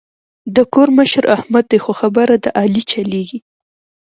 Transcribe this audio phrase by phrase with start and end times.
[0.55, 3.39] د کور مشر احمد دی خو خبره د علي چلېږي.